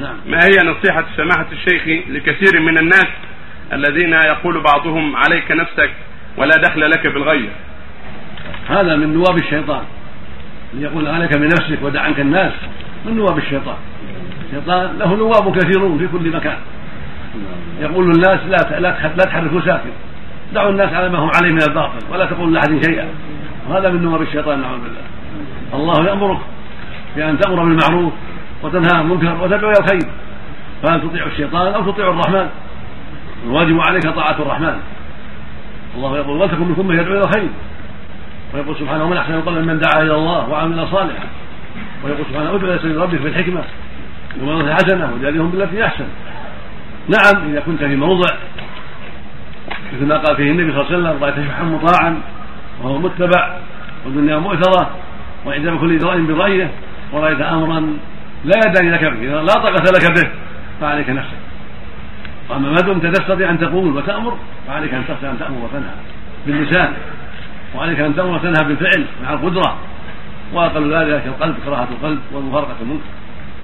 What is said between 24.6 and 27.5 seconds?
نعوذ بالله. الله يأمرك بأن